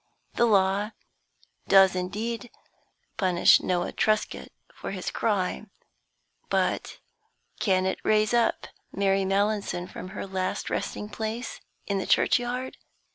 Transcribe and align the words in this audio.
The 0.33 0.47
law 0.47 0.93
does 1.67 1.95
indeed 1.95 2.49
punish 3.17 3.61
Noah 3.61 3.91
Truscott 3.91 4.47
for 4.73 4.89
his 4.89 5.11
crime, 5.11 5.69
but 6.49 6.97
can 7.59 7.85
it 7.85 7.99
raise 8.03 8.33
up 8.33 8.65
Mary 8.91 9.25
Mallinson 9.25 9.85
from 9.85 10.07
her 10.09 10.25
last 10.25 10.71
resting 10.71 11.07
place 11.07 11.61
in 11.85 11.99
the 11.99 12.07
churchyard? 12.07 12.77